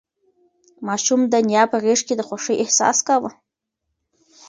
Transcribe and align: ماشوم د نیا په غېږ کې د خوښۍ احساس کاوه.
ماشوم 0.87 1.21
د 1.31 1.33
نیا 1.47 1.63
په 1.71 1.77
غېږ 1.83 1.99
کې 2.07 2.13
د 2.17 2.21
خوښۍ 2.27 2.55
احساس 2.59 2.97
کاوه. 3.07 3.31